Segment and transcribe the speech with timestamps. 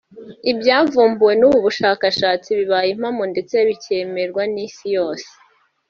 [0.51, 5.29] Ibyavumbuwe n’ubu bushakashatsi bibaye impamo ndetse bikemerwa n’isi yose